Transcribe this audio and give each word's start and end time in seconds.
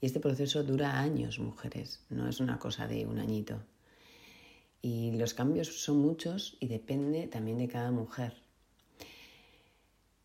Y 0.00 0.06
este 0.06 0.20
proceso 0.20 0.64
dura 0.64 0.98
años, 0.98 1.38
mujeres, 1.38 2.04
no 2.10 2.28
es 2.28 2.40
una 2.40 2.58
cosa 2.58 2.86
de 2.86 3.06
un 3.06 3.18
añito. 3.18 3.62
Y 4.80 5.12
los 5.12 5.32
cambios 5.32 5.82
son 5.82 5.98
muchos 5.98 6.56
y 6.58 6.66
depende 6.66 7.28
también 7.28 7.58
de 7.58 7.68
cada 7.68 7.92
mujer. 7.92 8.34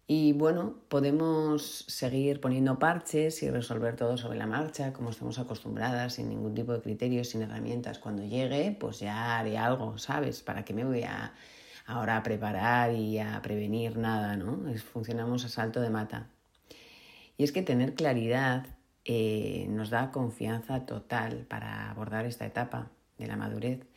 Y 0.09 0.31
bueno, 0.31 0.77
podemos 0.87 1.83
seguir 1.89 2.39
poniendo 2.39 2.79
parches 2.79 3.43
y 3.43 3.49
resolver 3.51 3.97
todo 3.97 4.15
sobre 4.15 4.37
la 4.37 4.47
marcha, 4.47 4.93
como 4.93 5.09
estamos 5.09 5.37
acostumbradas, 5.37 6.13
sin 6.13 6.29
ningún 6.29 6.55
tipo 6.55 6.71
de 6.71 6.81
criterios, 6.81 7.27
sin 7.27 7.41
herramientas. 7.41 7.99
Cuando 7.99 8.23
llegue, 8.23 8.75
pues 8.79 8.99
ya 9.01 9.37
haré 9.37 9.57
algo, 9.57 9.97
¿sabes? 9.97 10.41
¿Para 10.41 10.63
qué 10.63 10.73
me 10.73 10.85
voy 10.85 11.03
a 11.03 11.33
ahora 11.87 12.17
a 12.17 12.23
preparar 12.23 12.93
y 12.93 13.17
a 13.17 13.41
prevenir 13.41 13.97
nada, 13.97 14.35
¿no? 14.35 14.59
funcionamos 14.93 15.45
a 15.45 15.49
salto 15.49 15.81
de 15.81 15.89
mata. 15.89 16.29
Y 17.37 17.43
es 17.43 17.51
que 17.51 17.63
tener 17.63 17.95
claridad 17.95 18.67
eh, 19.05 19.65
nos 19.69 19.89
da 19.89 20.11
confianza 20.11 20.85
total 20.85 21.45
para 21.47 21.89
abordar 21.89 22.25
esta 22.25 22.45
etapa 22.45 22.91
de 23.17 23.27
la 23.27 23.37
madurez 23.37 23.87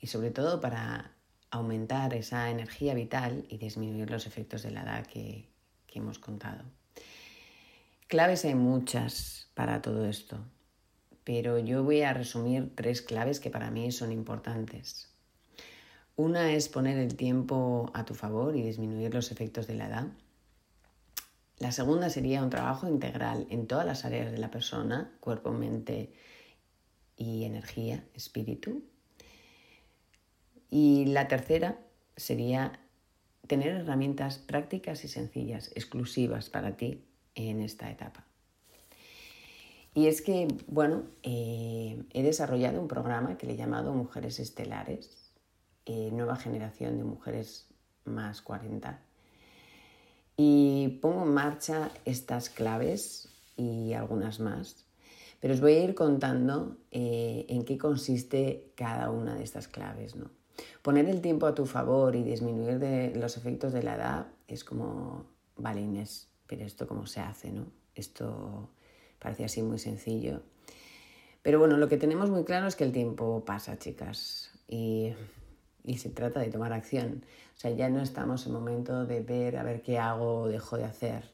y 0.00 0.08
sobre 0.08 0.30
todo 0.30 0.60
para 0.60 1.12
aumentar 1.50 2.12
esa 2.14 2.50
energía 2.50 2.94
vital 2.94 3.46
y 3.48 3.58
disminuir 3.58 4.10
los 4.10 4.26
efectos 4.26 4.62
de 4.62 4.72
la 4.72 4.82
edad 4.82 5.06
que 5.06 5.48
hemos 5.94 6.18
contado. 6.18 6.64
Claves 8.08 8.44
hay 8.44 8.54
muchas 8.54 9.48
para 9.54 9.82
todo 9.82 10.06
esto, 10.06 10.38
pero 11.24 11.58
yo 11.58 11.82
voy 11.84 12.02
a 12.02 12.12
resumir 12.12 12.72
tres 12.74 13.02
claves 13.02 13.40
que 13.40 13.50
para 13.50 13.70
mí 13.70 13.90
son 13.92 14.12
importantes. 14.12 15.15
Una 16.16 16.52
es 16.52 16.70
poner 16.70 16.96
el 16.96 17.14
tiempo 17.14 17.90
a 17.92 18.06
tu 18.06 18.14
favor 18.14 18.56
y 18.56 18.62
disminuir 18.62 19.12
los 19.12 19.30
efectos 19.30 19.66
de 19.66 19.74
la 19.74 19.86
edad. 19.86 20.06
La 21.58 21.72
segunda 21.72 22.08
sería 22.08 22.42
un 22.42 22.48
trabajo 22.48 22.88
integral 22.88 23.46
en 23.50 23.66
todas 23.66 23.84
las 23.84 24.06
áreas 24.06 24.32
de 24.32 24.38
la 24.38 24.50
persona, 24.50 25.14
cuerpo, 25.20 25.52
mente 25.52 26.14
y 27.18 27.44
energía, 27.44 28.02
espíritu. 28.14 28.82
Y 30.70 31.04
la 31.04 31.28
tercera 31.28 31.78
sería 32.16 32.80
tener 33.46 33.76
herramientas 33.76 34.38
prácticas 34.38 35.04
y 35.04 35.08
sencillas, 35.08 35.70
exclusivas 35.74 36.48
para 36.48 36.78
ti 36.78 37.04
en 37.34 37.60
esta 37.60 37.90
etapa. 37.90 38.24
Y 39.94 40.06
es 40.08 40.22
que, 40.22 40.48
bueno, 40.66 41.04
eh, 41.22 42.02
he 42.12 42.22
desarrollado 42.22 42.80
un 42.80 42.88
programa 42.88 43.36
que 43.36 43.46
le 43.46 43.52
he 43.52 43.56
llamado 43.56 43.92
Mujeres 43.92 44.40
Estelares, 44.40 45.25
eh, 45.86 46.10
nueva 46.12 46.36
generación 46.36 46.98
de 46.98 47.04
mujeres 47.04 47.68
más 48.04 48.42
40. 48.42 49.00
Y 50.36 50.98
pongo 51.00 51.22
en 51.22 51.32
marcha 51.32 51.90
estas 52.04 52.50
claves 52.50 53.28
y 53.56 53.94
algunas 53.94 54.38
más, 54.38 54.84
pero 55.40 55.54
os 55.54 55.60
voy 55.60 55.74
a 55.74 55.84
ir 55.84 55.94
contando 55.94 56.76
eh, 56.90 57.46
en 57.48 57.64
qué 57.64 57.78
consiste 57.78 58.72
cada 58.74 59.10
una 59.10 59.34
de 59.34 59.44
estas 59.44 59.68
claves. 59.68 60.14
¿no? 60.16 60.30
Poner 60.82 61.08
el 61.08 61.20
tiempo 61.20 61.46
a 61.46 61.54
tu 61.54 61.66
favor 61.66 62.16
y 62.16 62.22
disminuir 62.22 63.16
los 63.16 63.36
efectos 63.36 63.72
de 63.72 63.82
la 63.82 63.94
edad 63.94 64.26
es 64.48 64.64
como, 64.64 65.26
vale 65.56 65.80
Inés, 65.80 66.28
pero 66.46 66.64
esto 66.64 66.86
cómo 66.86 67.06
se 67.06 67.20
hace, 67.20 67.50
¿no? 67.50 67.66
Esto 67.94 68.70
parece 69.18 69.44
así 69.44 69.62
muy 69.62 69.78
sencillo. 69.78 70.42
Pero 71.42 71.58
bueno, 71.58 71.76
lo 71.76 71.88
que 71.88 71.96
tenemos 71.96 72.30
muy 72.30 72.44
claro 72.44 72.66
es 72.66 72.76
que 72.76 72.84
el 72.84 72.92
tiempo 72.92 73.44
pasa, 73.44 73.78
chicas. 73.78 74.50
Y 74.68 75.12
y 75.86 75.98
se 75.98 76.10
trata 76.10 76.40
de 76.40 76.50
tomar 76.50 76.72
acción. 76.72 77.24
O 77.56 77.58
sea, 77.58 77.70
ya 77.70 77.88
no 77.88 78.02
estamos 78.02 78.46
en 78.46 78.52
momento 78.52 79.06
de 79.06 79.20
ver 79.20 79.56
a 79.56 79.62
ver 79.62 79.82
qué 79.82 79.98
hago 79.98 80.42
o 80.42 80.48
dejo 80.48 80.76
de 80.76 80.84
hacer 80.84 81.30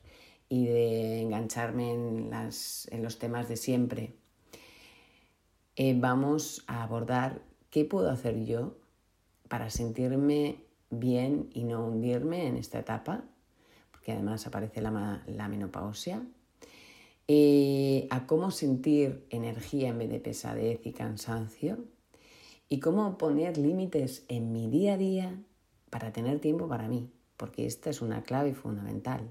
y 0.49 0.67
de 0.67 1.23
engancharme 1.23 1.93
en, 1.93 2.31
las, 2.31 2.87
en 2.93 3.03
los 3.03 3.19
temas 3.19 3.49
de 3.49 3.57
siempre. 3.57 4.15
Eh, 5.77 5.97
vamos 5.99 6.65
a 6.67 6.83
abordar 6.83 7.41
qué 7.71 7.87
puedo 7.87 8.11
hacer 8.11 8.45
yo 8.45 8.77
para 9.49 9.71
sentirme 9.71 10.65
bien 10.91 11.49
y 11.55 11.65
no 11.65 11.87
hundirme 11.87 12.47
en 12.47 12.57
esta 12.57 12.79
etapa, 12.79 13.25
porque 13.91 14.13
además 14.13 14.47
aparece 14.47 14.83
la, 14.83 15.23
la 15.27 15.49
menopausia. 15.49 16.23
Eh, 17.29 18.07
a 18.11 18.27
cómo 18.27 18.51
sentir 18.51 19.25
energía 19.31 19.89
en 19.89 19.99
vez 19.99 20.11
de 20.11 20.21
pesadez 20.21 20.81
y 20.85 20.93
cansancio 20.93 21.79
y 22.73 22.81
cómo 22.81 23.19
poner 23.19 23.59
límites 23.59 24.25
en 24.29 24.51
mi 24.51 24.67
día 24.67 24.95
a 24.95 24.97
día 24.97 25.39
para 25.91 26.11
tener 26.11 26.39
tiempo 26.39 26.69
para 26.69 26.89
mí, 26.89 27.07
porque 27.37 27.67
esta 27.67 27.91
es 27.91 28.01
una 28.01 28.23
clave 28.23 28.55
fundamental. 28.55 29.29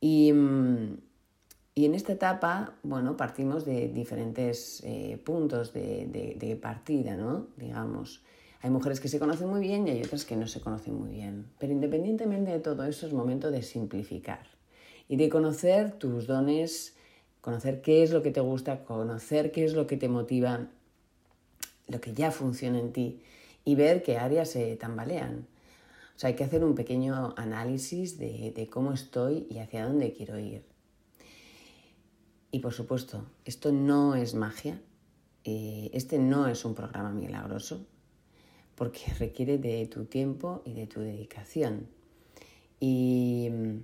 Y, 0.00 0.32
mm, 0.32 0.96
en 1.76 1.94
esta 1.94 2.12
etapa, 2.12 2.74
bueno, 2.82 3.16
partimos 3.16 3.64
de 3.64 3.86
diferentes 3.86 4.82
eh, 4.84 5.16
puntos 5.24 5.72
de, 5.72 6.58
partida, 6.60 7.14
¿no? 7.14 7.46
Digamos, 7.56 8.24
hay 8.60 8.70
mujeres 8.70 8.98
que 8.98 9.06
se 9.06 9.20
conocen 9.20 9.48
muy 9.48 9.60
bien 9.60 9.86
y 9.86 9.92
hay 9.92 10.02
otras 10.02 10.24
que 10.24 10.34
no 10.34 10.48
se 10.48 10.60
conocen 10.60 10.96
muy 10.96 11.10
bien. 11.10 11.46
Pero 11.60 11.72
independientemente 11.72 12.50
de 12.50 12.58
todo 12.58 12.82
eso, 12.82 13.06
es 13.06 13.12
momento 13.12 13.52
de 13.52 13.62
simplificar 13.62 14.44
y 15.08 15.14
de 15.14 15.28
conocer 15.28 15.92
tus 15.92 16.26
dones, 16.26 16.96
conocer 17.40 17.80
qué 17.80 18.02
es 18.02 18.10
lo 18.10 18.22
que 18.22 18.32
te 18.32 18.40
gusta, 18.40 18.82
conocer 18.82 19.52
qué 19.52 19.64
es 19.64 19.74
lo 19.74 19.86
que 19.86 19.96
te 19.96 20.08
motiva 20.08 20.68
lo 21.86 22.00
que 22.00 22.14
ya 22.14 22.30
funciona 22.30 22.78
en 22.78 22.92
ti 22.92 23.22
y 23.64 23.74
ver 23.74 24.02
qué 24.02 24.18
áreas 24.18 24.50
se 24.50 24.76
tambalean. 24.76 25.46
O 26.16 26.18
sea, 26.18 26.28
hay 26.28 26.36
que 26.36 26.44
hacer 26.44 26.64
un 26.64 26.74
pequeño 26.74 27.34
análisis 27.36 28.18
de, 28.18 28.68
cómo 28.70 28.92
estoy 28.92 29.46
y 29.50 29.58
hacia 29.58 29.86
dónde 29.86 30.12
quiero 30.12 30.38
ir. 30.38 30.64
Y 32.50 32.60
por 32.60 32.72
supuesto, 32.72 33.26
esto 33.44 33.72
no 33.72 34.14
es 34.14 34.34
magia, 34.34 34.80
eh, 35.42 35.90
este 35.92 36.18
no 36.18 36.46
es 36.46 36.64
un 36.64 36.74
programa 36.74 37.10
milagroso, 37.10 37.84
porque 38.76 39.00
requiere 39.18 39.58
de 39.58 39.86
tu 39.86 40.04
tiempo 40.04 40.62
y 40.64 40.74
de 40.74 40.86
tu 40.86 41.00
dedicación. 41.00 41.88
Y 42.78 43.48
mm, 43.50 43.78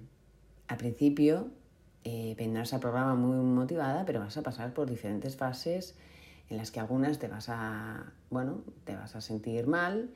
al 0.69 0.77
principio 0.77 1.49
eh, 2.05 2.37
vendrás 2.39 2.73
al 2.73 2.81
programa 2.81 3.17
muy 3.17 3.39
motivada, 3.39 4.05
pero 4.07 4.21
vas 4.21 4.37
a 4.37 4.43
pasar 4.43 4.73
por 4.73 4.89
diferentes 4.89 5.37
fases 5.37 5.97
en 6.51 6.57
las 6.57 6.71
que 6.71 6.81
algunas 6.81 7.19
te 7.19 7.29
vas 7.29 7.49
a, 7.49 8.13
bueno, 8.29 8.63
te 8.85 8.97
vas 8.97 9.15
a 9.15 9.21
sentir 9.21 9.67
mal, 9.67 10.11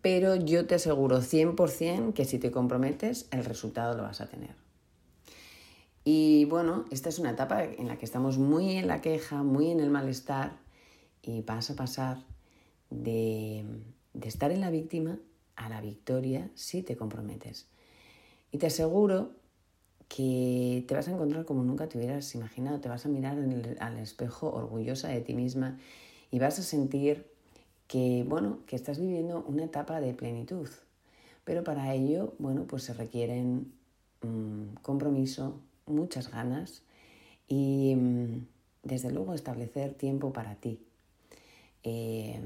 pero 0.00 0.34
yo 0.34 0.66
te 0.66 0.74
aseguro 0.74 1.20
100% 1.20 2.14
que 2.14 2.24
si 2.24 2.38
te 2.38 2.50
comprometes, 2.50 3.28
el 3.30 3.44
resultado 3.44 3.96
lo 3.96 4.02
vas 4.02 4.20
a 4.20 4.26
tener. 4.26 4.56
Y 6.02 6.46
bueno, 6.46 6.86
esta 6.90 7.10
es 7.10 7.18
una 7.18 7.30
etapa 7.30 7.64
en 7.64 7.88
la 7.88 7.98
que 7.98 8.04
estamos 8.04 8.38
muy 8.38 8.72
en 8.72 8.86
la 8.86 9.00
queja, 9.00 9.42
muy 9.42 9.70
en 9.70 9.80
el 9.80 9.90
malestar 9.90 10.58
y 11.22 11.42
vas 11.42 11.70
a 11.70 11.76
pasar 11.76 12.18
de, 12.90 13.64
de 14.12 14.28
estar 14.28 14.50
en 14.52 14.60
la 14.60 14.70
víctima 14.70 15.18
a 15.56 15.68
la 15.68 15.80
victoria 15.80 16.50
si 16.54 16.82
te 16.82 16.96
comprometes. 16.96 17.68
Y 18.50 18.58
te 18.58 18.66
aseguro 18.66 19.32
que 20.08 20.84
te 20.86 20.94
vas 20.94 21.08
a 21.08 21.12
encontrar 21.12 21.44
como 21.44 21.62
nunca 21.62 21.88
te 21.88 21.98
hubieras 21.98 22.34
imaginado, 22.34 22.80
te 22.80 22.88
vas 22.88 23.06
a 23.06 23.08
mirar 23.08 23.38
al 23.80 23.98
espejo 23.98 24.52
orgullosa 24.52 25.08
de 25.08 25.20
ti 25.20 25.34
misma 25.34 25.78
y 26.30 26.38
vas 26.38 26.58
a 26.58 26.62
sentir 26.62 27.26
que, 27.86 28.24
bueno, 28.26 28.60
que 28.66 28.76
estás 28.76 28.98
viviendo 28.98 29.44
una 29.46 29.64
etapa 29.64 30.00
de 30.00 30.14
plenitud. 30.14 30.68
Pero 31.44 31.62
para 31.64 31.94
ello, 31.94 32.34
bueno, 32.38 32.64
pues 32.66 32.84
se 32.84 32.94
requieren 32.94 33.72
mm, 34.22 34.76
compromiso, 34.82 35.60
muchas 35.86 36.30
ganas 36.30 36.82
y 37.48 37.94
mm, 37.94 38.46
desde 38.82 39.10
luego 39.10 39.34
establecer 39.34 39.94
tiempo 39.94 40.32
para 40.32 40.54
ti 40.56 40.80
eh, 41.82 42.40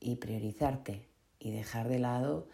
y 0.00 0.16
priorizarte 0.16 1.06
y 1.38 1.50
dejar 1.50 1.88
de 1.88 1.98
lado 1.98 2.46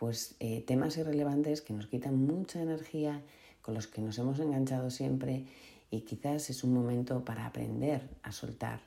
pues 0.00 0.34
eh, 0.40 0.62
temas 0.66 0.96
irrelevantes 0.96 1.60
que 1.60 1.74
nos 1.74 1.86
quitan 1.86 2.16
mucha 2.16 2.62
energía, 2.62 3.22
con 3.62 3.74
los 3.74 3.86
que 3.86 4.00
nos 4.00 4.18
hemos 4.18 4.38
enganchado 4.38 4.90
siempre 4.90 5.46
y 5.90 6.02
quizás 6.02 6.50
es 6.50 6.64
un 6.64 6.72
momento 6.72 7.24
para 7.24 7.46
aprender 7.46 8.08
a 8.22 8.32
soltar 8.32 8.80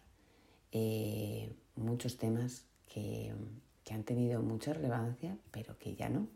eh, 0.72 1.54
muchos 1.76 2.18
temas 2.18 2.66
que, 2.88 3.34
han 3.92 4.04
tenido 4.04 4.42
mucha 4.42 4.74
relevancia, 4.74 5.38
pero 5.52 5.78
que 5.78 5.96
ya 5.96 6.10
no, 6.10 6.28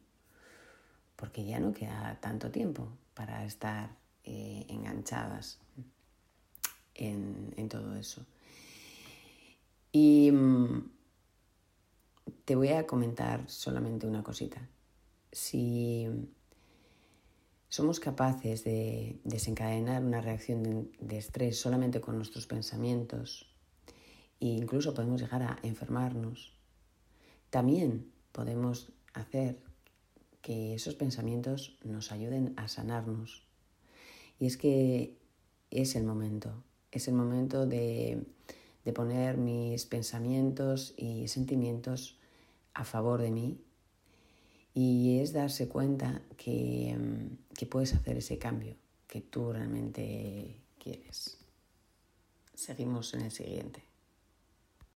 porque 1.15 1.43
ya 1.43 1.59
no 1.59 1.73
queda 1.73 2.19
tanto 2.21 2.51
tiempo 2.51 2.87
para 3.15 3.43
estar 3.45 3.95
eh, 4.25 4.63
enganchadas 4.69 5.57
en, 6.93 7.55
en, 7.57 7.67
todo 7.67 7.95
eso. 7.95 8.23
Y 9.91 10.29
mm, 10.31 10.91
te 12.45 12.55
voy 12.55 12.69
a 12.69 12.85
comentar 12.85 13.49
solamente 13.49 14.05
una 14.05 14.21
cosita. 14.21 14.61
Si 15.31 16.07
somos 17.69 17.99
capaces 17.99 18.63
de 18.63 19.19
desencadenar 19.23 20.03
una 20.03 20.21
reacción 20.21 20.91
de, 20.99 21.17
estrés 21.17 21.59
solamente 21.59 21.99
con 21.99 22.15
nuestros 22.15 22.47
pensamientos 22.47 23.53
e 24.39 24.47
incluso 24.47 24.93
podemos 24.93 25.21
llegar 25.21 25.43
a 25.43 25.59
enfermarnos, 25.63 26.53
también 27.49 28.11
podemos 28.31 28.91
hacer 29.13 29.61
que 30.41 30.75
esos 30.75 30.95
pensamientos 30.95 31.77
nos 31.83 32.11
ayuden 32.11 32.53
a 32.55 32.67
sanarnos. 32.67 33.45
Y 34.39 34.45
es 34.45 34.57
que 34.57 35.17
es 35.71 35.95
el 35.95 36.03
momento, 36.03 36.63
es 36.91 37.07
el 37.07 37.15
momento 37.15 37.65
de, 37.65 38.23
de 38.85 38.93
poner 38.93 39.37
mis 39.37 39.85
pensamientos 39.85 40.93
y 40.95 41.27
sentimientos 41.27 42.19
a 42.73 42.83
favor 42.83 43.21
de 43.21 43.31
mí 43.31 43.59
y 44.79 45.21
es 45.21 45.33
darse 45.33 45.67
cuenta 45.67 46.21
que, 46.37 46.95
que 47.57 47.65
puedes 47.65 47.95
hacer 47.95 48.17
ese 48.17 48.37
cambio 48.37 48.75
que 49.07 49.21
tú 49.21 49.51
realmente 49.51 50.61
quieres. 50.77 51.39
Seguimos 52.53 53.11
en 53.15 53.21
el 53.21 53.31
siguiente. 53.31 53.86